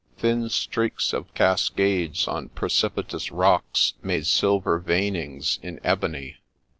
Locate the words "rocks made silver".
3.31-4.79